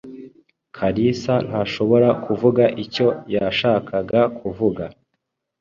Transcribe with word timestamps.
Kalisa 0.75 1.33
ntashobora 1.47 2.09
kuvuga 2.25 2.63
icyo 2.83 3.07
yashakaga 3.33 4.21
kuvuga. 4.39 4.83